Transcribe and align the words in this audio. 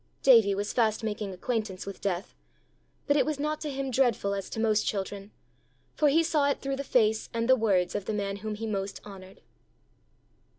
Davie 0.23 0.55
was 0.55 0.73
fast 0.73 1.03
making 1.03 1.31
acquaintance 1.31 1.85
with 1.85 2.01
death 2.01 2.33
but 3.05 3.15
it 3.15 3.23
was 3.23 3.37
not 3.39 3.61
to 3.61 3.69
him 3.69 3.91
dreadful 3.91 4.33
as 4.33 4.49
to 4.49 4.59
most 4.59 4.83
children, 4.83 5.29
for 5.93 6.09
he 6.09 6.23
saw 6.23 6.49
it 6.49 6.59
through 6.59 6.77
the 6.77 6.83
face 6.83 7.29
and 7.35 7.47
words 7.47 7.93
of 7.93 8.05
the 8.05 8.13
man 8.13 8.37
whom 8.37 8.55
he 8.55 8.65
most 8.65 8.99
honoured. 9.05 9.41